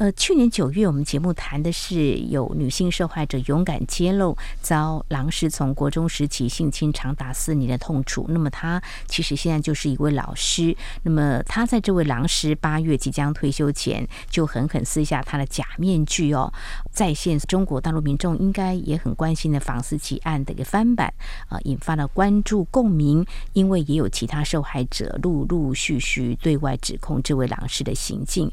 [0.00, 8.24] 呃，去年九月，我们节目谈的是有女性受害者勇敢揭露遭狼师从国中时期性侵长达四年的痛楚。
[8.30, 10.74] 那么，她其实现在就是一位老师。
[11.02, 16.50] 那么，她在这位狼师八月即将退休前，就狠狠撕下他的假面具哦。
[16.90, 21.12] 再现中国大陆民众应该也很关心的房思琪案的一个翻版
[21.50, 23.22] 啊，引发了关注共鸣。
[23.52, 28.50] 因为也有其他受害者陆陆续续对外指控这位狼师的行径。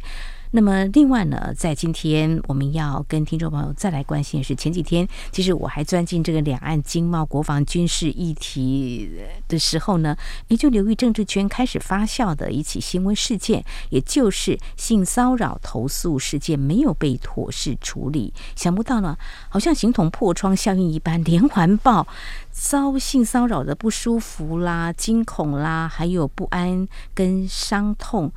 [0.52, 9.12] 那么，另外呢，在今天我们要跟听众朋友再来关心的是，前几天其实我还钻进这个两岸经贸、国防、军事议题
[9.50, 10.16] 的时候呢，
[10.48, 18.34] 也就流于政治圈开始发酵的一起新闻事件，也就是性骚扰投诉事件没有被妥善处理。
[18.56, 19.18] 想不到呢，
[19.50, 22.08] 好像形同破窗效应一般，连环爆
[22.52, 28.32] 遭性骚扰的不舒服啦、惊恐啦，还有不安跟伤痛，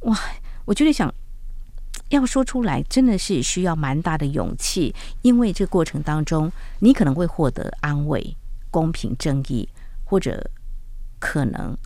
[0.00, 0.18] 哇！
[0.64, 1.12] 我觉得想。
[2.10, 8.36] 要说出来，真的是需要蛮大的勇气，因为这个过程当中，你可能会获得安慰、
[8.70, 9.68] 公平正义，
[10.04, 10.50] 或者
[11.18, 11.76] 可能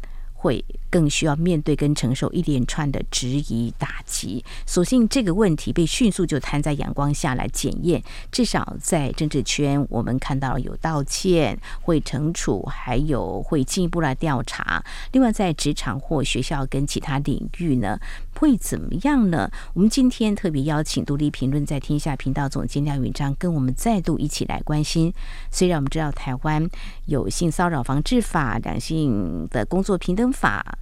[0.45, 0.62] 会。
[0.95, 8.01] 更需要面对跟承受一连串的质疑打击，所幸这个问题被迅速就摊在阳光下来检验。
[8.31, 14.81] 至少在政治圈，我们看到有道歉、会惩处，还有会进一步来调查。
[15.11, 17.98] 另外，在职场或学校跟其他领域呢，
[18.39, 19.51] 会怎么样呢？
[19.73, 25.12] 我们今天特别邀请独立评论在天下频道总监廖允章，跟我们再度一起来关心。
[25.51, 26.64] 虽然我们知道台湾
[27.06, 30.78] 有性骚扰防治法、两性的工作平等法。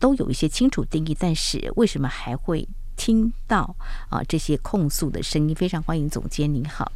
[0.00, 3.74] 都有一些清楚定义，但是为什么还会听到
[4.10, 5.54] 啊这些控诉的声音？
[5.54, 6.92] 非常欢迎总监，您好，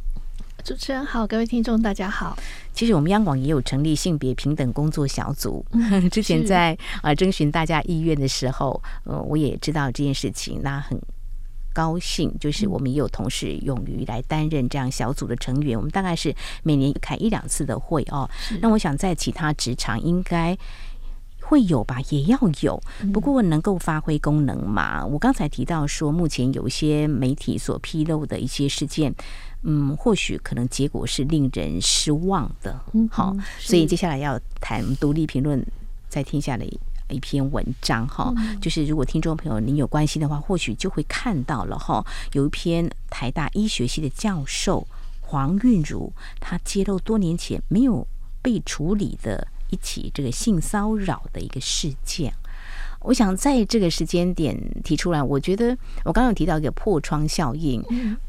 [0.63, 2.37] 主持人好，各位听众大家好。
[2.71, 5.65] 其实我们央广也有成立性别平等工作小组，
[6.11, 11.01] 之前在啊征询大家意愿的时候，呃，我也知道这件事情，那很
[11.73, 15.75] 高兴，就是我们也有同事勇于来担任这样小组的成员。
[15.75, 18.29] 我们大概是每年开一两次的会哦。
[18.61, 20.55] 那我想在其他职场应该。
[21.49, 22.79] 会有吧，也要有。
[23.11, 25.03] 不过能够发挥功能嘛？
[25.03, 29.11] 我刚才提到说，目前有一些媒体所披露的一些事件，
[29.63, 32.79] 嗯，或许可能结果是令人失望的。
[33.09, 35.65] 好，所以接下来要谈独立评论
[36.07, 36.63] 在天下的
[37.09, 38.31] 一篇文章哈，
[38.61, 44.85] 就是如果听众朋友您有关心的话，或许就会看到了哈，有一篇台大医学系的教授
[45.21, 48.05] 黄韵如，他揭露多年前没有
[48.43, 49.47] 被处理的。
[49.69, 52.33] 一起这个性骚扰的一个事件，
[53.01, 57.81] 我想在这个时间点提出来，我觉得我刚刚有提到一个破窗效应，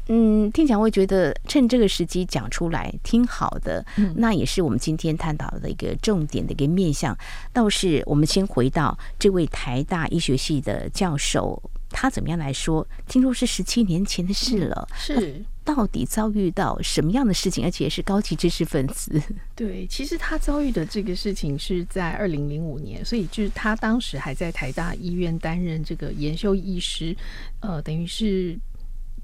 [0.07, 3.85] 嗯，听起来会觉得趁这个时机讲出来挺好的，
[4.15, 7.17] 那也是我们今天探讨的一个重点的一个面向。
[7.51, 12.87] 倒是我们先回到这位台大医学系的教授，他怎么样来说？
[13.07, 15.43] 听说是十七年前的事了，是。
[15.63, 19.21] 到底遭遇到什么样的事情，而且是高级知识分子？
[19.55, 27.15] 对，其实他遭遇的这个事情是在二零零五年，所以就是他当时还在台大医院担任这个研修医师，
[27.59, 28.57] 呃，等于是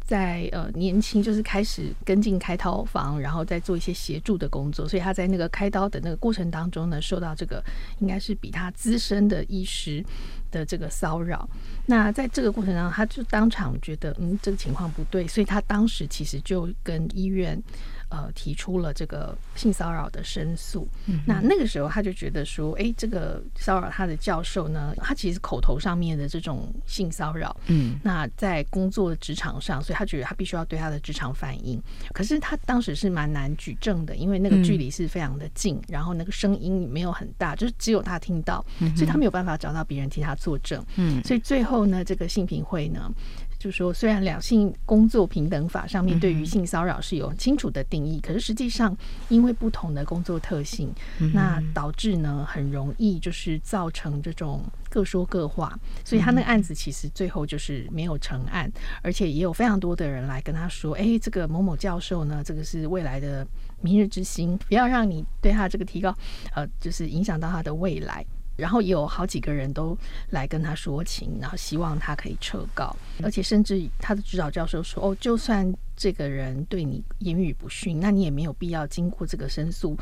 [0.06, 7.62] 在呃年轻就是开始跟进开刀房，然后再做一些协助的工作，所以他在那个开刀的那个过程当中呢，受到这个
[8.00, 10.06] 应该是比他资深的医师
[10.52, 11.48] 的这个骚扰，
[11.86, 17.62] 那在这个过程当中，他就当场觉得，嗯，这个情况不对，所以他当时其实就跟医院。
[18.10, 20.88] 呃，提出了这个性骚扰的申诉。
[21.08, 31.84] 嗯、那那个时候他就觉得说，哎，这个骚扰他的教授呢，他其实口头上面的这种性骚扰，嗯，那在工作职场上，所以他觉得他必须要对他的职场反应。
[32.14, 38.66] 可是他当时是蛮难举证的，因为那个距离是非常的近，嗯、然后那个声音没有很大，就是只有他听到，
[38.96, 40.82] 所以他没有办法找到别人替他作证。
[40.96, 43.12] 嗯，所以最后呢，这个性平会呢。
[43.60, 48.96] 就说，虽然两性工作平等法上面对于性骚扰是有清楚的定义，可是实际上
[49.30, 50.94] 因为不同的工作特性，
[51.34, 54.62] 那导致呢很容易就是造成这种
[54.92, 55.76] 各说各话，
[56.06, 63.46] 所以他那个案子其实最后就是没有成案，而且也有非常多的人来跟他说，哎，这个某某教授呢，这个是未来的
[63.82, 66.16] 明日之星，不要让你对他这个提高，
[66.54, 68.24] 呃，就是影响到他的未来。
[68.58, 69.98] 然后有好几个人都
[70.32, 72.94] 来跟他说情，然后希望他可以撤告，
[73.24, 79.96] 而且甚至他的指导教授说：“哦，就算这个人对你言语不逊，那你也没有必要经过这个申诉，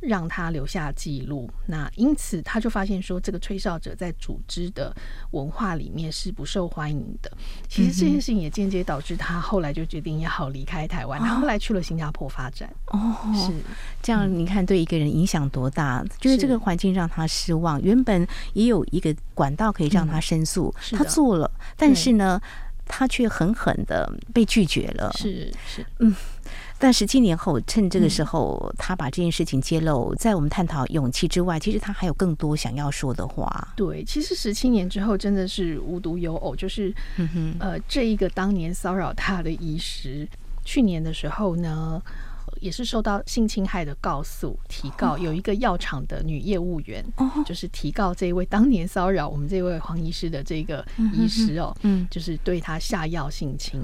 [0.00, 1.48] 让他留下记录。
[1.66, 4.94] 那因此他就发现说，这个吹哨者在组织的
[5.32, 7.30] 文化里面是不受欢迎的。
[7.68, 12.68] 其实这件事情也间接导致他后来就决定要离开台湾，他后来去了新加坡发展。
[12.86, 13.52] 哦，是
[14.02, 16.04] 这样，你看对一个人影响多大？
[16.18, 22.40] 就是这个环境让他失望，原本也有一个管道可以让他申诉，他做了，但是呢，
[22.86, 25.12] 他却狠狠的被拒绝了。
[25.16, 26.14] 是是，嗯。
[26.82, 33.68] 但十七年后，趁这个时候，他把这件事情揭露，在我们探讨勇气之外，其实他还有更多想要说的话。
[33.76, 36.92] 对，其实十七年之后，真的是无独有偶，就是，
[37.58, 40.26] 呃，这一个当年骚扰他的医师，
[40.64, 42.00] 去年的时候呢，
[42.60, 47.04] 也是受到性侵害的告诉，提告有一个药厂的女业务员，
[47.44, 50.82] 就是提告这一位当年骚扰我们这位黄医师的这个
[51.12, 53.78] 医师哦，嗯，就是对他下药性侵。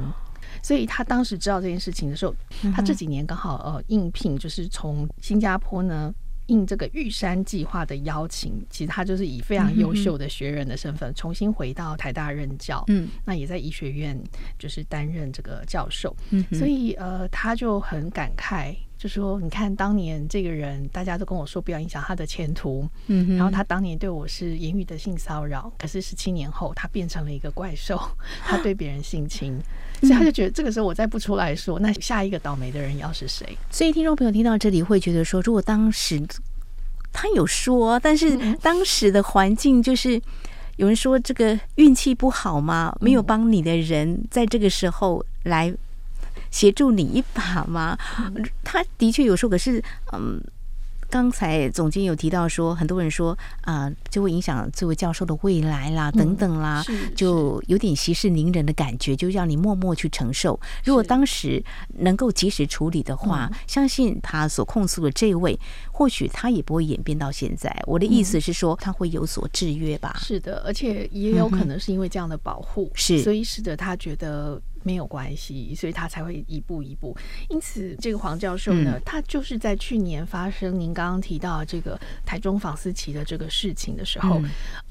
[0.63, 2.35] 所以他当时知道这件事情的时候，
[2.75, 6.15] 他这几年刚好呃应聘，就是从新加坡呢
[6.47, 14.17] 应这个玉山计划的邀请，其实他就是以非常优秀的学人的身份重新回到台大任教，嗯，那也在医学院
[14.59, 18.77] 就是担任这个教授，嗯，所以呃他就很感慨。
[18.99, 28.01] 就说你看，当年这个人，大家都跟我说不要影响他的前途，嗯，然后他当年对我是言语的性骚扰，可是十七年后他变成了一个怪兽，
[28.43, 29.61] 他对别人性侵，
[30.01, 33.47] 所以他就觉得这个时候我再不出来说，那下一个倒霉的人要是谁？
[33.71, 36.19] 所以听众朋友听到这里会觉得说，如果当时
[37.13, 40.19] 他有说，但是当时的环境就是
[40.77, 42.97] 有人说这个运气不好吗？
[42.99, 45.75] 没有帮你的人在这个时候来。
[46.51, 47.99] 协助你一把吗？
[48.65, 49.83] 他的确有时候，可是，
[50.13, 50.41] 嗯，
[51.09, 56.85] 刚才总监有提到说，很多人说啊、呃，就会影响这位教授的未来啦，等等啦，
[57.15, 60.59] 就有点息事宁人的感觉，就让你默默去承受。
[60.85, 61.63] 如果当时
[61.99, 65.59] 能够及时处理的话，相信他所控诉的这位，
[65.93, 67.75] 或许他也不会演变到现在。
[67.87, 70.19] 我的意思是说，他会有所制约吧？
[70.21, 74.61] 是的，而且也有可能是因为这样的保护，是所以使得他觉得。
[74.87, 77.17] 没有关系，所以他才会一步一步。
[77.49, 84.41] 因此，这个黄教授呢，他就是在去年发生您刚刚提到这个台中房思琪的这个事情的时候，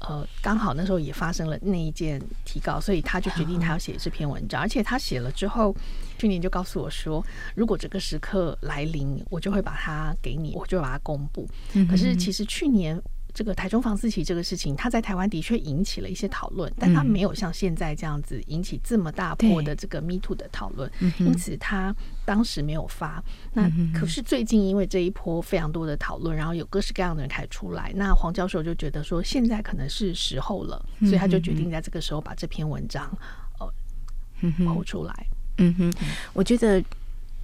[0.00, 4.60] 呃，刚好那时候也发生了那一件提告，所以他就决定他要写这篇文章。
[4.60, 5.74] 而且他写了之后，
[6.18, 11.48] 去年就告诉我说，如果这个时刻来临，我就会把它给你，我就把它公布。
[11.88, 13.00] 可是其实去年。
[13.36, 21.94] 这个台中房思琪这个事情，他在台湾的确引起了一些讨论，但他没有像现在这样子引起这么大波的这个 Me Too 的讨论，因此他
[22.24, 23.22] 当时没有发。
[23.52, 33.06] 那可是最近因为这一波非常多的讨论，然后有各式各样的人开始出来，那黄教授就觉得说现在可能是时候了，所以他就决定在这个时候把这篇文章
[33.58, 33.70] 呃
[34.64, 35.26] 抛出来。
[35.58, 35.92] 嗯哼，
[36.32, 36.82] 我觉得。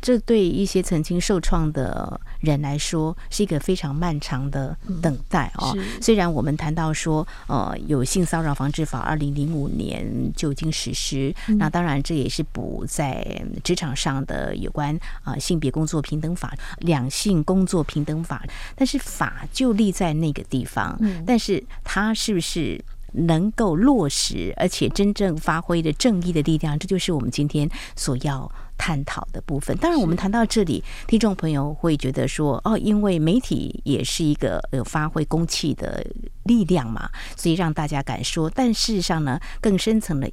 [0.03, 5.75] 这对一些曾经受创的人来说是一个非常漫长的等待哦。
[6.01, 10.05] 虽然我们谈到说，呃，有性骚扰防治法，二零零五年
[10.37, 13.25] 就已经实施，那当然这也是补在
[13.63, 18.45] 职场上的有关啊性别工作平等法、两性工作平等法，
[18.75, 28.51] 但是法就立在那个地方，但是它是不是能够落实，而且真正发挥的正义的力量，这就是我们今天所要。
[28.79, 36.05] 探讨的部分，当然我们谈到这里，听众朋友会觉得说，哦，因为媒体也是一个有发挥公器的
[36.45, 38.51] 力量嘛，所以让大家敢说。
[38.51, 40.29] 但事实上呢，更深层的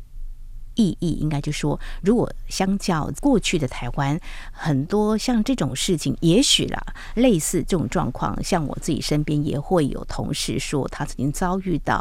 [0.76, 4.20] 意义，应该就说，如果相较过去的台湾，
[4.52, 6.82] 很多像这种事情，也许啦，
[7.16, 11.96] 类似这种状况，像我自己身边也会有同事说，他曾经遭遇到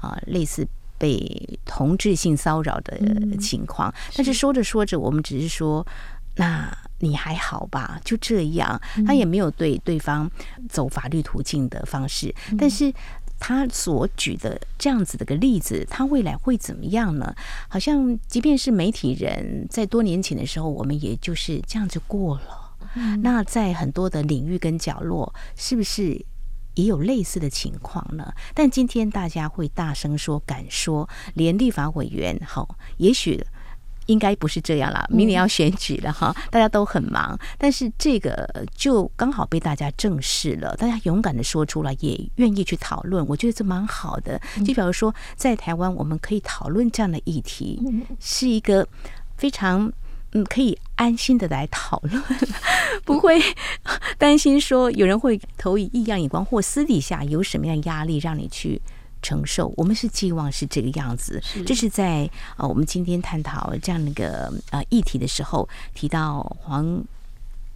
[0.00, 0.66] 啊、呃，类似。
[0.98, 2.98] 被同质性骚扰的
[3.38, 5.86] 情况，但是说着说着，我们只是说，
[6.36, 8.00] 那你还好吧？
[8.04, 10.30] 就这样，他也没有对对方
[10.68, 12.34] 走法律途径的方式。
[12.58, 12.92] 但是
[13.38, 17.34] 他所举的这样子的个例子，他未来会怎么样呢？
[17.68, 22.62] 好像即便是媒体人在多年前的时候，我们也就是这样子过了。
[23.22, 26.24] 那在很多的领域跟角落，是不是？
[26.76, 33.44] 也有类似的情况呢，但今天大家会大声说、敢说，连立法委员，好，也许
[34.06, 35.04] 应该不是这样啦。
[35.10, 44.40] 明年要选举了哈，大家都很忙，但是这个就刚好被大家正视了，大家勇敢的说出来，也愿意去讨论，我觉得这蛮好的。
[44.58, 47.82] 就比如说，在台湾，我们可以讨论这样的议题，
[48.20, 48.86] 是一个
[49.36, 49.92] 非常。
[50.32, 52.22] 嗯，可以安心的来讨论，
[53.04, 53.40] 不会
[54.18, 58.80] 担心说有人会投以异样眼光，或私底下有什么样压力让你去
[59.22, 59.72] 承受。
[59.76, 61.42] 我们是寄望是这个样子。
[61.64, 67.02] 这是在呃，我们今天探讨这样的一个呃议题的时候，提到黄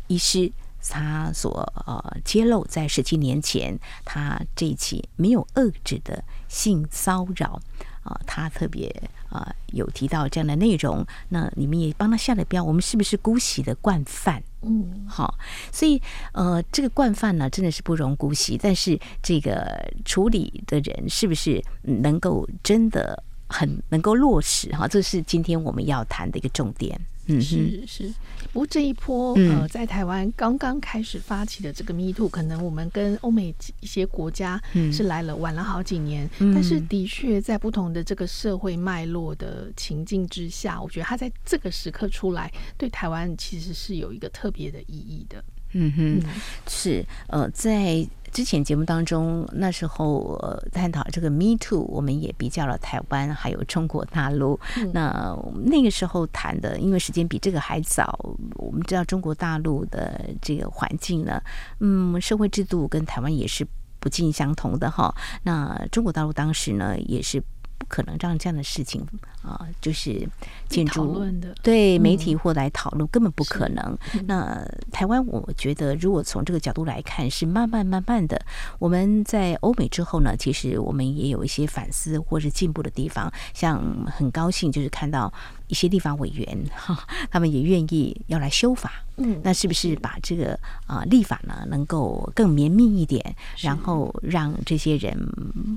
[0.08, 0.50] 医师
[0.82, 7.60] 他所呃揭露，在十七年前，他这一起没有遏制的性骚扰
[8.02, 8.90] 啊，他特别
[9.30, 11.04] 啊有提到这样的内容。
[11.30, 14.42] 那你们也帮他下了标，我们是不是姑息的惯犯？
[14.62, 15.38] 嗯，好，
[15.72, 16.00] 所以
[16.32, 18.58] 呃，这个惯犯呢，真的是不容姑息。
[18.60, 24.68] 但是这个处理的人是不是能够真的很能够落实？
[24.76, 27.00] 哈，这是今天我们要谈的一个重点。
[27.36, 28.14] 嗯，是是，
[28.52, 34.60] 不过这一波呃，在台湾刚刚开始发起的这个 Me Too，可能我们跟欧美一些国家
[34.92, 45.44] 是来了晚了好几年，但是的确在不同的这个社会脉络的情境之下，我觉得它在这个时刻出来，对台湾其实是有一个特别的意义的。
[45.72, 45.92] 嗯。
[45.96, 46.22] 哼，
[46.68, 48.06] 是呃，在。
[48.32, 54.58] 之前节目当中，那时候呃探讨这个 Me Too，我们也比较了台湾还有中国大陆。
[54.76, 58.18] 嗯、那那个时候谈的，因为时间比这个还早，
[58.56, 61.42] 我们知道中国大陆的这个环境呢，
[61.80, 63.66] 嗯，社会制度跟台湾也是
[63.98, 65.14] 不尽相同的哈。
[65.42, 67.42] 那中国大陆当时呢，也是
[67.80, 69.02] 不可能让这样的事情。
[69.42, 70.28] 啊，就是
[70.68, 71.24] 建筑
[71.62, 73.96] 对媒体或来讨论，根本不可能。
[74.26, 78.38] 那台湾，我觉得如果从这个角度来看，是慢慢慢慢的。
[78.78, 83.32] 我们在欧美之后呢，其实我们也有一些反思或是进步的地方。
[83.54, 83.82] 像
[84.14, 85.32] 很高兴，就是看到
[85.70, 86.46] 一些立法委员
[86.76, 88.92] 哈，他们也愿意要来修法。
[89.22, 93.22] 嗯，那是不是把这个啊立法呢，能够更绵密一点，
[93.58, 95.14] 然后让这些人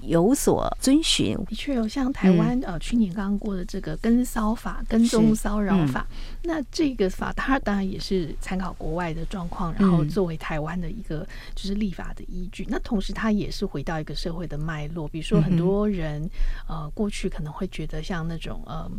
[0.02, 1.38] 有所遵循？
[1.46, 3.54] 的确有，像台湾呃，去年刚刚过。
[3.54, 11.20] 的这个跟骚法、跟踪骚扰法，嗯、那这个法它当然也是参考国外的状况，然后作为台湾的一个
[11.54, 12.64] 就是立法的依据。
[12.64, 16.24] 嗯、那同时，它也是回到一个社会的脉络，比如说很多人、
[16.68, 18.92] 嗯、呃过去可能会觉得像那种嗯、呃，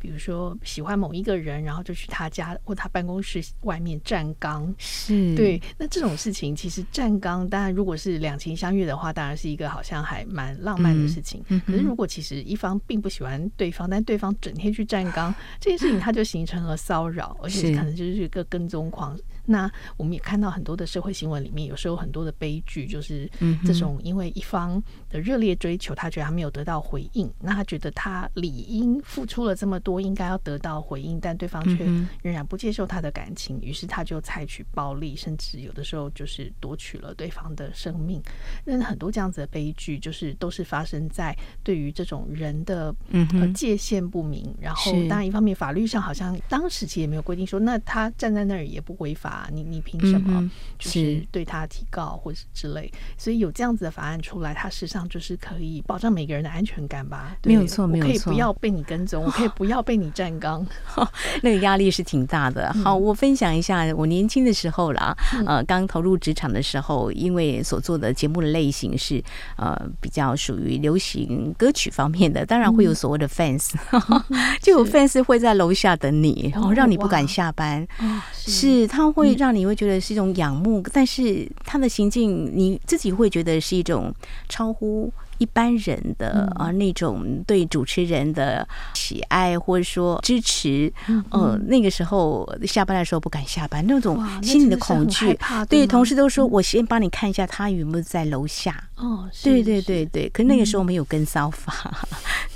[0.00, 5.60] 比如说喜欢某一个人，然后就去他家或他办公室外面站岗，是对。
[5.78, 11.42] 那这种事情其实站岗，当然如果是两情相悦的话，当然是一个好像还蛮浪漫的事情。
[11.48, 19.18] 嗯、可是如果其实一方并不喜欢对方，但对方整天去站岗，这件事情它就形成了骚扰，而且可能就是一个跟踪狂。
[19.46, 23.30] 那我们也看到很多的社会新闻里面，有时候很多的悲剧，就是
[23.64, 31.84] 这种因为一方的热烈追求，他觉得他没有得到回应，那他觉得他理应付出了这么多，应该要得到回应，但对方却
[32.22, 38.22] 仍然不接受他的感情，于是他就采取暴力，甚至有的时候就是夺取了对方的生命。
[38.64, 49.29] 那很多这样子的悲剧，就是都是发生在对于这种人的呃界限不明，然后当然一方面法律上好像当时其实也没有规定说，那他站在那儿也不违法。
[49.52, 52.90] 你你凭什么就是对他提高或者之类？
[53.18, 57.36] 所以有这样子的法案出来，它实际上就是可以保障每个人的安全感吧？
[57.44, 58.08] 没有错，没有错。
[58.08, 60.66] 我可以不要被你跟踪，我可以 不要被你站岗，
[61.42, 62.72] 那个压力是挺大的。
[62.84, 69.22] 好，我分享一下我年轻的时候啦，呃，刚投入职场的时候，因为所做的节目的类型是
[69.56, 73.72] 呃比较属于流行歌曲方面的，当然会有所谓的 fans，
[74.60, 77.86] 就有 fans 会在楼下等你，然后让你不敢下班。
[78.32, 79.19] 是他会。
[79.20, 84.12] 会让你会觉得是一种仰慕，但是他的行径，你自己会觉得是一种
[84.48, 90.92] 超乎一般人的啊那种对主持人的喜爱或者说支持。
[91.30, 95.38] 呃，那个时候下班的时候不敢下班，那种心里的恐惧。
[95.68, 98.82] 对，同事都说我先帮你看一下他有没有在楼下。
[98.96, 102.06] 哦，对对对对，可是那个时候没有跟骚法。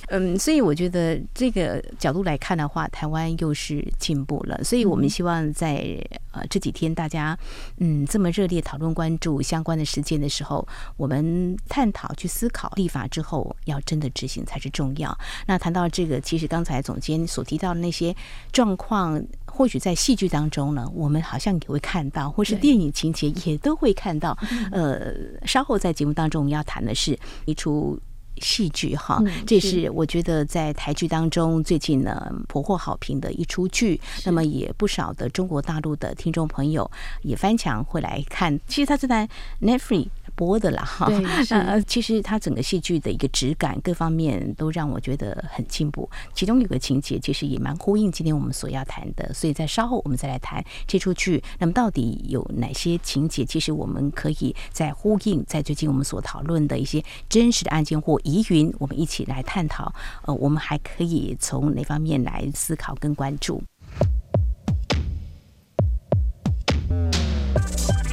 [0.09, 4.63] 嗯，所以我觉得这个角度来看的话，台湾又是进步了。
[4.63, 5.99] 所以我们希望在
[6.33, 7.37] 呃这几天大家
[7.79, 15.17] 嗯这么热烈讨论关注相关的事件的时候，我们探讨去思考立法之后要真的执行才是重要。
[15.47, 18.15] 那谈到这个，其实刚才总监所提到的那些
[18.53, 24.37] 状况，或许在戏剧当中呢，我们好像也会看到，或是电影情节也都会看到。
[24.71, 25.15] 呃，
[25.47, 27.99] 稍后在节目当中我们要谈的是一出。
[28.39, 34.01] 戏剧哈，这是我觉得在台剧当中最近呢颇获好评的一出剧。
[34.25, 36.91] 那么也不少的中国大陆的听众朋友
[37.23, 38.59] 也翻墙会来看。
[38.67, 39.29] 其实它是在
[39.61, 41.07] Netflix 播的啦哈。
[41.51, 46.11] 呃，其实它整个戏剧的一个质感各方面都让我觉得很进步。
[46.33, 51.41] 其中有个情节其实也蛮呼应今天我们所要谈的，所以在稍后我们再来谈这出剧。
[51.61, 53.45] 那么到底有哪些情节？
[53.45, 58.21] 其实我们可以在呼应在最近我们所讨论的一些真实的案件或。
[58.25, 59.93] 疑云，我们一起来探讨。
[60.23, 63.63] 呃，我们还可以从哪方面来思考跟关注？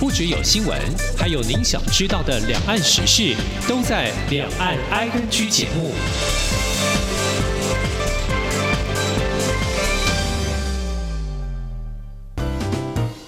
[0.01, 0.75] 不只有新闻，
[1.15, 3.35] 还有您想知道的两岸时事，
[3.69, 5.91] 都在《两岸 ING》节目。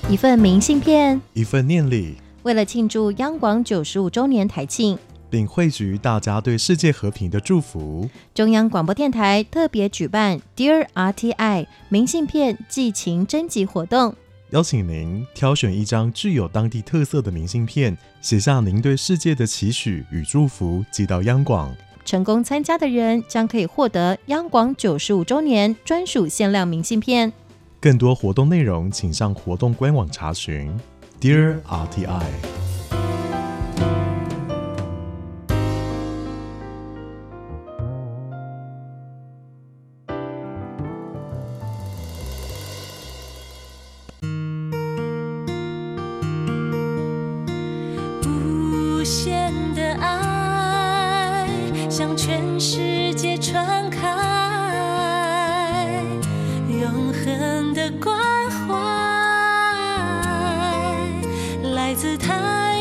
[0.09, 2.15] 一份明信片，一份念礼。
[2.41, 4.97] 为了庆祝央广九十五周年台庆，
[5.29, 14.15] 并汇聚大家对世界和平的祝福，中央广播电台特别举办 Dear RTI 明信片寄情征集活动，
[14.53, 21.75] 邀请您挑选一张具有当地特色的明信片，写下您对世界的期许与祝福，寄到央广。
[22.05, 27.33] 成功参加的人将可以获得央广九十五周年专属限量明信片。
[27.81, 30.71] 更多活动内容，请上活动官网查询。
[31.19, 32.21] Dear RTI，
[61.93, 62.72] 来自台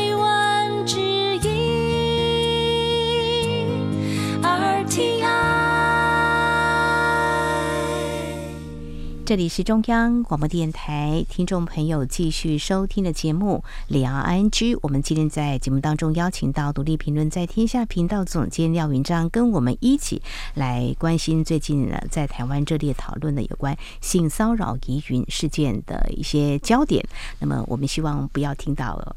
[9.33, 14.75] 这里是中央广播电台，听众朋友继续收听的节目《两岸 ING》。
[14.83, 20.21] 我们今天在节目当中邀请到独立评论在天下频道总监廖云章，跟我们一起
[20.53, 27.03] 来关心最近呢在台湾热烈讨论的有关性骚扰疑云事件的一些焦点。
[27.39, 29.15] 那么，我们希望不要听到。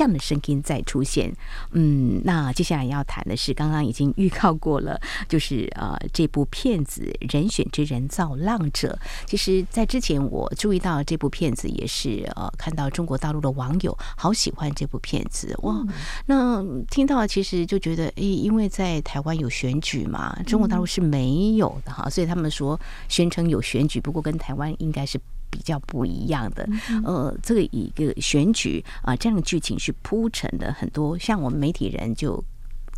[0.00, 1.30] 这样的声音再出现，
[1.72, 7.02] 嗯，那接下来要谈的是，刚刚已经预告过了，就是呃，这部片子
[7.34, 8.98] 《人选之人造浪者》。
[9.26, 15.84] 其实，在之前我注意到这部片子，也是呃，看到中国大陆的网友好喜欢这部片子哇。
[16.24, 22.80] 那听到其实就觉得，诶，因为在台湾有选举嘛，中国大陆是没有的哈，所以他们说
[23.10, 25.20] 宣称有选举，不过跟台湾应该是。
[25.52, 26.64] 比较不一样的，
[27.04, 32.42] 呃，这个一个选举啊，这样的剧情是铺陈的很多，像我们媒体人就。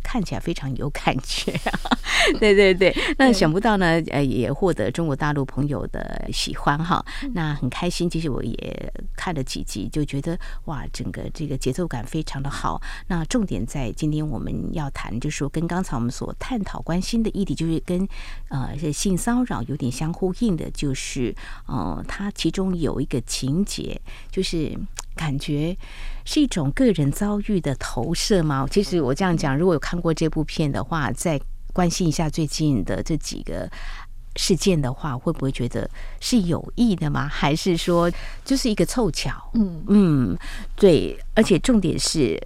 [0.05, 1.57] 看起来非常有感觉，
[2.37, 2.93] 对对对。
[3.17, 7.03] 那想不到呢，呃，也获得中国大陆朋友的喜欢哈。
[7.31, 12.81] 那很开心，其实我也看了几集，就觉得哇，整个这个节奏感非常的好。
[13.07, 18.05] 那重点在今天我们要谈，就是说跟刚才我们所探讨关心的议题，就是跟
[18.49, 21.33] 呃性骚扰有点相呼应的，就是
[21.65, 24.77] 呃，它其中有一个情节，就是。
[25.15, 25.77] 感觉
[26.25, 28.67] 是一种个人遭遇的投射吗？
[28.69, 31.39] 其实我这样讲，如果有看过这部片的话，再
[31.73, 33.69] 关心一下最近的这几个
[34.35, 37.27] 事件的话，会不会觉得是有意的吗？
[37.27, 38.11] 还是说
[38.43, 39.31] 就是一个凑巧？
[39.53, 40.37] 嗯嗯，
[40.75, 41.17] 对。
[41.35, 42.39] 而且重点是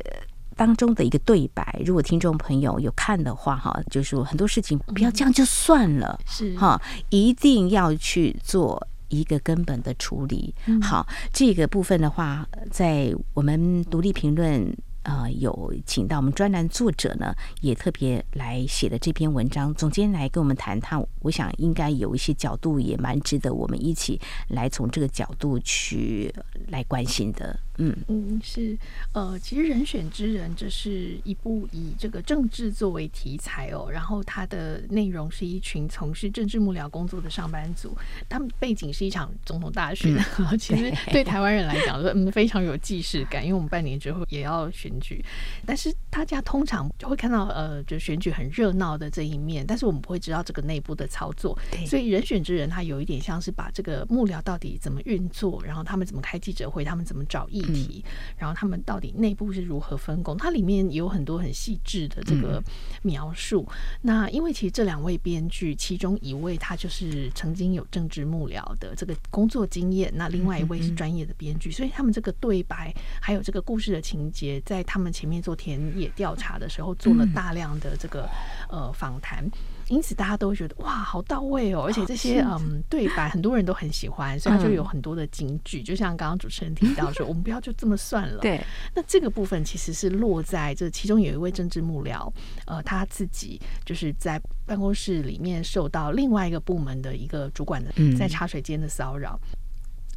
[0.56, 8.86] 当中的一个对白，如果听众朋友有看的话，哈，就是说很多事情不要这样就算了，是哈，一定要去做。
[9.10, 14.76] 一个根本的处理，好，这个部分的话，在我们独立评论。
[15.04, 19.74] 呃，有请到我们专栏作者呢，也特别来写的这篇文章。
[19.74, 26.30] 总监来跟我们谈谈，我想应该有一些角度也蛮值得我们一起来从这个角度去
[26.67, 27.58] 来关心的。
[27.77, 28.77] 嗯嗯，是
[29.13, 37.95] 呃，其实《人选之人》这是一部以这个政治作为题材哦，然后它的内容是一群从事政治幕僚工作的上班族，
[38.27, 44.91] 他们背景是一场总统大选，嗯、 其实对台湾人来讲说，嗯，非常有既视感，因为我们半年之后也要选。
[44.99, 45.23] 举，
[45.63, 51.55] 但是大家通常就会看到，呃，就选举很热闹的这一面，但是我们不会知道这个内部的操作。
[51.85, 58.03] 所以人选之人，他有一点像是把这个幕僚到底怎么运作，然后他们怎么开记者会，他们怎么找议题，
[58.38, 62.62] 然后他们到底内部是如何分工，它里面有很多很细致的这个
[63.03, 63.67] 描述。
[64.01, 78.30] 那因为其实这两位编剧，其中一位他就是曾经有政治幕僚的这个工作经验，那另外一位是专业的编剧，所以他们这个对白还有这个故事的情节，在他们前面做田野调查的时候，做了大量的这个
[78.69, 79.49] 呃访谈，
[79.89, 81.84] 因此大家都会觉得哇，好到位哦！
[81.84, 85.82] 而且这些嗯对白，很多人都很喜欢， 所以他就有很多的金句。
[85.82, 88.39] 就像刚刚主持人提到说， 我们不要就这么算了。
[88.41, 88.62] 对，
[88.93, 92.32] 那这个部分其实是落在这其中有一位政治幕僚，
[92.65, 99.39] 呃，他自己就是在办公室里面受到另外一个部门的一个主管的在茶水间的骚扰。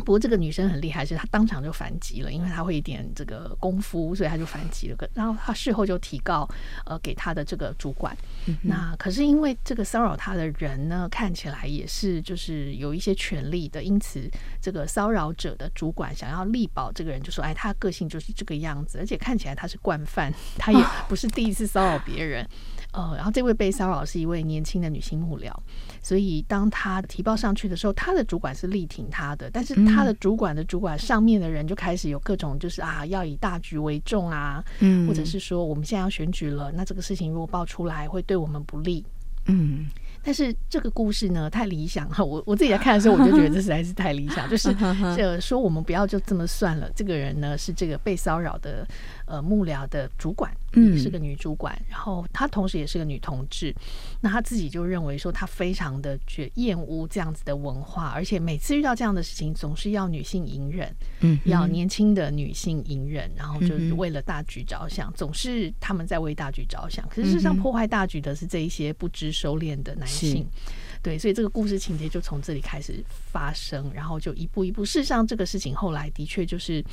[0.00, 4.96] 不过这个女生很厉害，是她当场就反击了，因为她会一点这个功夫，所以她就反击了。
[5.14, 6.48] 然后她事后就提告，
[6.86, 8.16] 呃，给她的这个主管。
[8.46, 14.28] 嗯、那可是因为这个骚扰她的人呢，看起来也是就是有一些权力的，因此
[14.60, 22.46] 这个骚扰者的主管想要力保这个人，就说：“哎，他个性就是这个样子，而且看起来他是惯犯， 他也不是第一次骚扰别人。”
[22.92, 25.54] 呃，然后这位被骚扰是一位年轻的女性幕僚，
[26.02, 39.04] 所以当她提报上去的时候，她的主管是力挺她的，但是他的主管的主管上面的人就开始有各种就是啊，要以大局为重啊，嗯，或者是说我们现在要选举了，那这个事情如果爆出来会对我们不利，
[39.46, 39.86] 嗯。
[40.22, 42.22] 但是这个故事呢，太理想哈！
[42.22, 44.70] 我我自己在看的时候，我就觉得这实在是太理想， 就是
[45.16, 46.90] 这说我们不要就这么算了。
[46.94, 48.86] 这个人呢，是这个被骚扰的
[49.24, 53.74] 呃幕僚的主管，嗯，是个女主管，然后她同时也是个女同志。
[54.20, 67.06] 那她自己就认为说，她非常的觉厌恶这样子的文化，而且每次遇到这样的事情，总是要女性隐忍，嗯，要年轻的女性隐忍，然后就是为了大局着想，总是他们在为大局着想。
[67.08, 70.46] 可是事实上，破坏大局的是这一些不知收敛的男性。
[71.02, 74.84] 对，所以这个故事情节就从这里开始发生，然后就一步一步。
[74.84, 76.84] 事实上，这个事情后来的确就是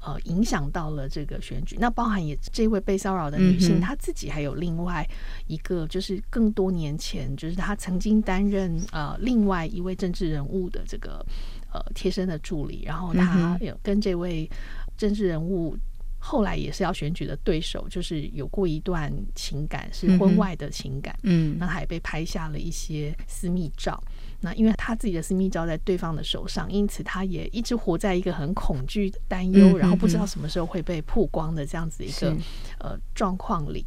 [0.00, 1.76] 呃影响到了这个选举。
[1.80, 5.04] 那包含也这位被骚扰的女性，她自己还有另外
[5.48, 11.24] 一个，就是更多年前，就是她曾经担任呃另外一位政治人物的这个
[11.72, 14.48] 呃贴身的助理，然后她有跟这位
[14.96, 15.76] 政治人物。
[16.18, 21.16] 后来也是要选举的对手，就是有过一段情感，是婚外的情感。
[21.22, 24.02] 嗯，那他也被拍下了一些私密照。
[24.40, 32.36] 那因为他自己的私密照在对方的手上，因此他也一直活在一个很恐惧、担忧，然后不知道什么时候会被曝光的这样子一个
[32.78, 33.84] 呃状况里。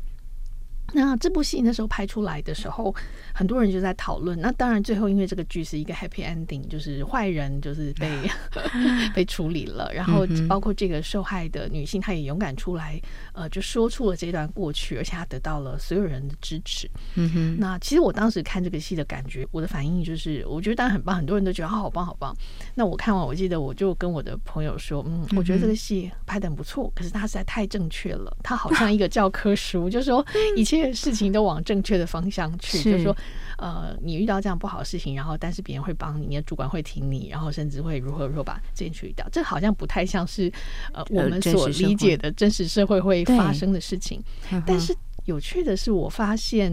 [0.94, 2.94] 那这部戏那时候拍出来的时候，
[3.34, 4.40] 很多人就在讨论。
[4.40, 8.10] 那当然，最后因为这个剧是一个 happy ending，就是坏人就是被
[9.14, 9.92] 被处理了。
[9.94, 13.00] 然后包括这个受害的女性，她也勇敢出来，
[13.34, 16.90] 呃，就说出了这段过去，而且她得到了所有人的支持。
[17.16, 17.58] 嗯哼。
[17.60, 22.36] 那其实我当时看这个戏的感觉，我的反应就是，我觉得当然很棒，很多人都觉得啊，好棒，好棒。
[22.74, 30.26] 那我看完，我记得我就跟我的朋友说，嗯，我觉得这个戏拍的很不错，可是它实在太正确了，它好像一个教科书， 就是说
[30.56, 30.79] 以前。
[30.94, 33.16] 事情都往正确的方向去，就是说，
[33.58, 40.52] 呃，你遇到这样不好的事情，然后但是别人会帮你，你的主管会挺你，然后甚至会如何如何把这件处理掉，这好像不太像是
[40.94, 44.24] 呃我们所理解的真实社会会发生的事情。
[44.66, 46.72] 但是有趣的是，我发现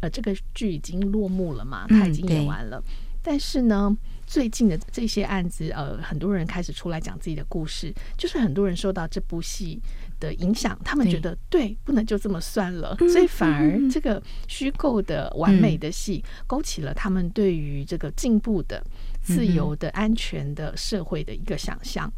[0.00, 2.82] 呃这个剧已经落幕了嘛，它已经演完了，
[3.22, 3.96] 但是呢。
[4.28, 9.80] 最近的这些案子，呃，很多人开始出来讲自己的故事，就是很多人受到这部戏
[10.26, 18.84] 的影响，他们觉得对，对，不能就这么算了，所以反而这个虚构的完美的戏，勾起了他们对于这个进步的、
[19.22, 22.12] 自由的、安全的社会的一个想象，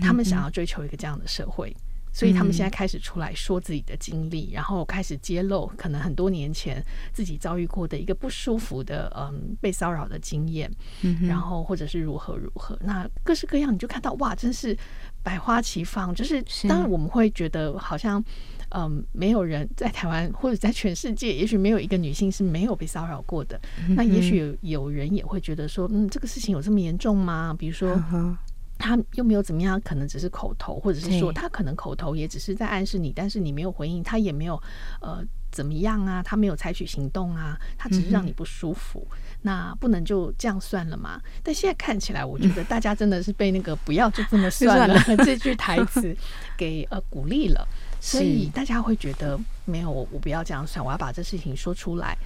[0.00, 1.74] 他们想要追求一个这样的社会。
[2.12, 10.70] 所以他们现在开始出来说自己的经历，然后开始揭露可能很多年前自己遭遇过的一个不舒服的嗯被骚扰的经验，
[11.22, 14.76] 然后或者是如何如何，那各式各样，你就看到哇，真是
[15.22, 16.14] 百花齐放。
[16.14, 18.22] 就是当然我们会觉得好像
[18.70, 23.58] 嗯没有人在台湾或者在全世界，也许没有一个女性是没有被骚扰过的。
[23.96, 27.56] 那也许有有人也会觉得说，嗯，这个事情有这么严重吗？
[27.58, 27.98] 比如说。
[28.82, 34.60] 他又没有怎么样，可能只是口头，或者是说他可能口头也只是在暗示你，但是你没有回应，他也没有
[35.00, 41.20] 呃怎么样啊，他没有采取行动啊，他只是让你不舒服，嗯、那不能就这样算了嘛？
[41.44, 46.16] 但现在看起来，我觉得大家真的是被那个“不要就这么算了” 这句台词
[46.58, 47.64] 给呃鼓励了，
[48.00, 52.18] 所以大家会觉得没有，我我不要这样算，我要把这事情说出来。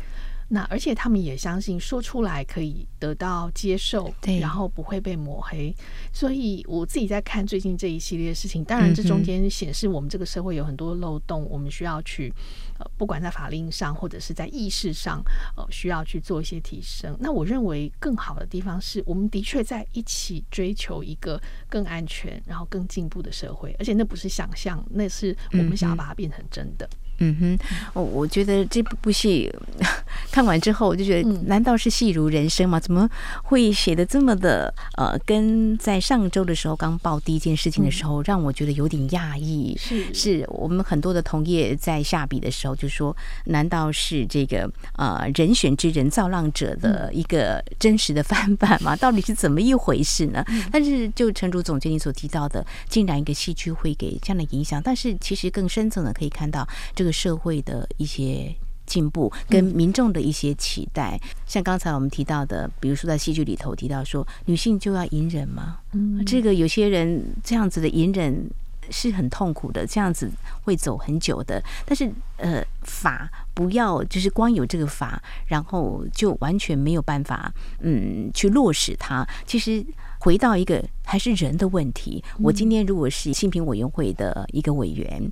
[0.49, 5.75] 那而且他们也相信说出来可以得到接受，对，然后不会被抹黑。
[6.13, 12.33] 所以我自己在看最近这一系列的事情，当然这中间显示我们这个社会有很多漏洞，我们需要去
[12.79, 15.21] 呃，不管在法令上或者是在意识上，
[15.57, 17.17] 呃，需要去做一些提升。
[17.19, 26.89] 那我认为更好的地方是我们的确在一起追求一个更安全、然后更进步的社会，而且那不是想象，那是我们想要把它变成真的。
[26.93, 27.59] 嗯哼，
[27.95, 29.51] 我我觉得这部戏
[30.31, 32.79] 看完之后，我就觉得，难道是戏如人生吗？
[32.79, 33.09] 怎么
[33.45, 39.75] 会写的这么的呃，跟在上周的时候刚报第一件事情的时候，让我觉得有点讶异。
[39.79, 48.95] 是，是我们很多的同业在下笔的时候就说，难道是这个呃人选之人造浪者的一个真实的翻版吗？
[49.01, 50.45] 到底是怎么一回事呢？
[50.71, 57.06] 但是就陈如总监你所提到的，竟然一个戏剧会给这样的影响，但是其实更深层的可以看到这个。
[57.07, 58.53] 这个社会的一些
[58.85, 61.17] 进步跟民众的一些期待，
[61.47, 65.79] 像刚才我们提到的，比如说在戏剧里头提到说，女性就要隐忍吗？
[65.93, 68.51] 嗯，这个有些人这样子的隐忍
[68.91, 70.29] 是很痛苦的，这样子
[70.65, 71.63] 会走很久的。
[71.85, 79.25] 但是呃，法不要就是光有这个法，然后就完全没有办法嗯去落实它。
[79.47, 79.87] 其实
[80.19, 82.25] 回到一个还是人的问题。
[82.41, 85.31] 我今天如果是性平委员会的一个委员。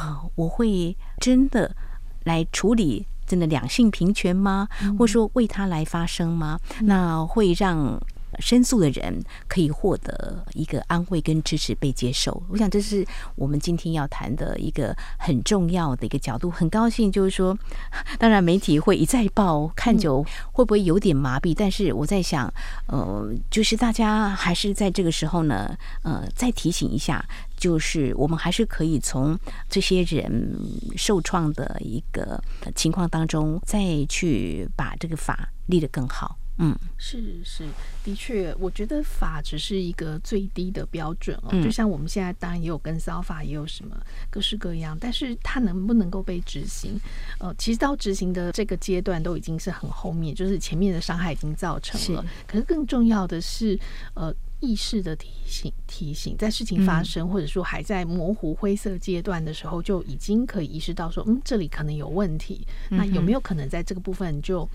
[0.00, 1.74] 啊，我会真的
[2.24, 4.68] 来处理真的两性平权吗？
[4.82, 6.58] 嗯、或者说为他来发声吗？
[6.80, 8.00] 嗯、那会让
[8.40, 12.42] 申诉的人可以获得一个安慰跟支持，被接受。
[12.48, 16.50] 我想这是我们今天要谈的一个很重要的一个角度。
[16.50, 17.56] 很高兴，就是说，
[18.18, 21.54] 当然媒体会一再报，看久会不会有点麻痹？
[21.56, 22.52] 但是我在想，
[22.86, 27.24] 呃，就是大家还是在这个时候呢，呃，再提醒一下，
[27.56, 30.56] 就是我们还是可以从这些人
[30.96, 32.42] 受创的一个
[32.74, 36.36] 情况当中，再去把这个法立得更好。
[36.58, 37.64] 嗯，是是，
[38.04, 41.48] 的确，我觉得法只是一个最低的标准哦。
[41.50, 43.96] 嗯、就像我们现在当然也有跟骚法，也有什么
[44.30, 46.96] 各式各样，但是它能不能够被执行？
[47.40, 52.22] 呃，其实到执行的这个阶段都已经是很后面，就是前面的伤害已经造成了。
[52.22, 53.76] 是可是更重要的是，
[54.14, 62.64] 呃，意识的提醒，提醒在事情发生、嗯、或者说还在模糊灰色阶段的时候，就已经可以意识到说，嗯，这里可能有问题。
[62.90, 64.68] 嗯、那有没有可能在这个部分就？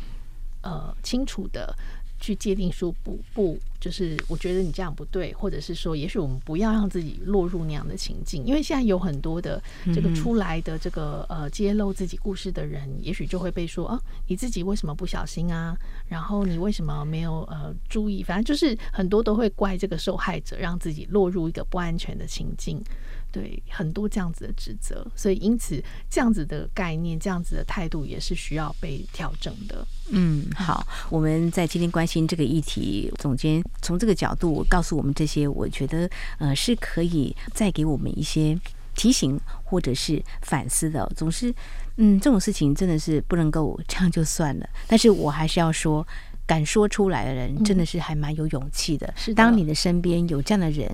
[0.61, 1.75] 呃，清楚的
[2.19, 9.61] 去界定说不不，就是我觉得你这样不对，或者是说，也许我们不要让自己落入那样的情境，因为现在有很多的
[9.95, 15.73] 这个出来的这个呃揭露自己故事的人，也许就会被说啊，你自己为什么不小心啊？
[16.09, 18.21] 然后你为什么没有呃注意？
[18.21, 22.83] 反正就是很多都会怪这个受害者，让自己落入一个不安全的情境。
[23.31, 29.85] 对，很多这样子的指责，所以因此这样子的概念、这样子的态度也是需要被调整的。
[30.09, 38.59] 嗯，好，我们在今天关心这个议题，总监从这个角度告诉我们这些，我觉得呃是可以再给我们一些
[38.95, 41.07] 提醒或者是反思的。
[41.15, 41.53] 总是，
[41.97, 44.67] 嗯，这种事情真的是不能够这样就算了。
[44.87, 46.05] 但是我还是要说，
[46.47, 49.13] 敢说出来的人真的是还蛮有勇气的。
[49.15, 50.89] 是的，当你的身边有这样的人。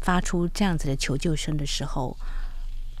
[0.00, 2.16] 发出这样子的求救声的时候，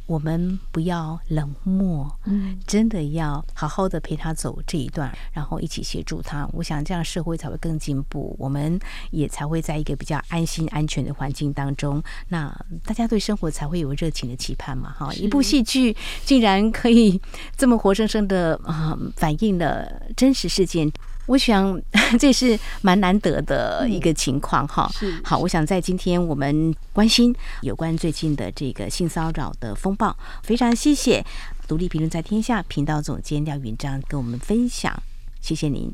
[0.06, 6.48] 我们不要冷漠，嗯，真的要好好的陪他走这一段，然后一起协助他。
[6.54, 8.80] 我想这样社会才会更进步，我们
[9.10, 12.02] 也才会在一个比较安心、安全的环境当中。
[12.28, 12.50] 那
[12.84, 14.90] 大家对生活才会有热情的期盼嘛？
[14.98, 17.20] 哈，一部戏剧竟然可以
[17.56, 20.90] 这么活生生的啊，反映了真实事件。
[21.28, 21.80] 我想
[22.18, 24.90] 这是蛮难得的一个情况哈。
[24.92, 31.24] 是好，我想在今天我们关心有关最近的这个性骚扰的风暴，非常谢谢
[31.68, 34.92] 独立评论在天下频道总监廖云章跟我们分享，
[35.40, 35.92] 谢谢您，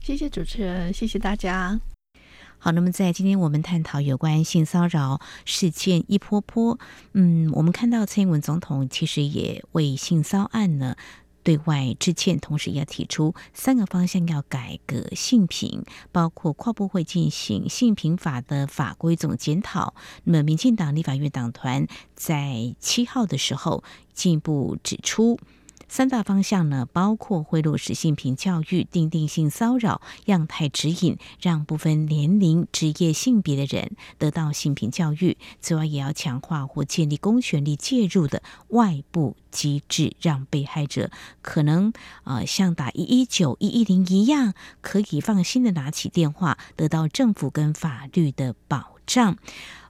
[0.00, 1.78] 谢谢主持人，谢谢大家。
[2.58, 6.78] 好，那么在今天我们探讨有关性骚扰事件一波波，
[7.12, 10.96] 嗯，我们看到蔡英文总统其实也为性骚案呢。
[11.42, 19.94] 对外致歉，同时要提出三个方向要改革性平，包括跨部会进行性平法的法规总检讨。
[20.24, 25.38] 那么，民进党立法院党团在七号的时候进一步指出。
[25.90, 35.36] 三大方向呢，包括会落实性平教育，定定性骚扰样态指引，让不分年龄、职业、性别的人得到性平教育。
[35.60, 41.10] 此外，也要强化或建立公权力介入的外部机制，让被害者
[41.42, 49.36] 可能、呃，像打一一九、一一零一样，可以放心的拿起电话，得到政府跟法律的保障。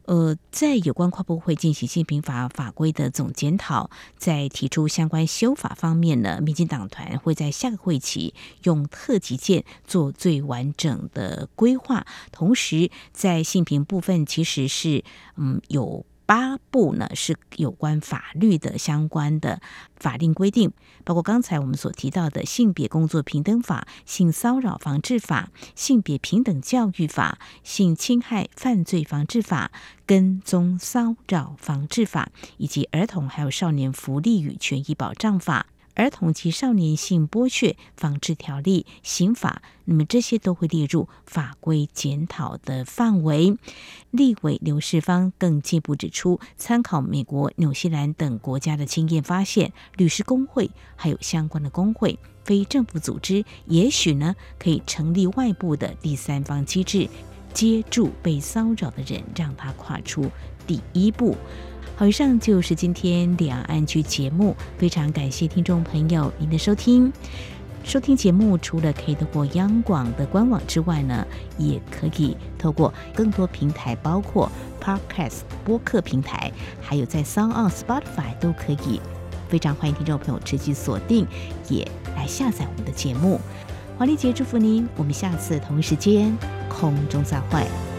[0.06, 8.34] 呃，在有关跨部会进行性平法法规的总检讨，在提出相关修法方面呢，民进党团会在下个会期
[8.64, 15.04] 用特级件做最完整的规划，同时在性平部分其实是
[15.36, 16.04] 嗯有。
[16.30, 19.60] 八部呢是有关法律的相关的
[19.96, 20.70] 法令规定，
[21.02, 29.72] 包括刚才我们所提到的性别工作平等法、性骚扰防治法、性别平等教育法、性侵害犯罪防治法、
[30.06, 35.66] 跟踪骚扰防治法，以及儿童还有少年福利与权益保障法。
[35.94, 43.56] 儿童及少年性剥削防治条例、刑法，那么这些都会列入法规检讨的范围。
[44.10, 57.08] 立委刘世芳更进一步指出，参考美国、纽西兰等国家的经验，发现律师工会还有相关的工会、非政府组织，也许呢可以成立外部的第三方机制，
[57.52, 60.30] 接住被骚扰的人，让他跨出
[60.66, 61.36] 第一步。
[62.00, 67.12] 好，以上就是今天两岸 ING 节目，非常感谢听众朋友您的收听。
[67.84, 71.26] 收听节目除了可以透过央广的官网之外呢，
[71.58, 74.50] 也可以透过更多平台，包括
[74.82, 78.98] Podcast 播客平台，还有在 SoundOn Spotify 都可以。
[79.50, 81.26] 非常欢迎听众朋友持续锁定，
[81.68, 81.86] 也
[82.16, 83.38] 来下载我们的节目。
[83.98, 86.34] 华丽姐祝福您，我们下次同一时间
[86.70, 87.89] 空中再会。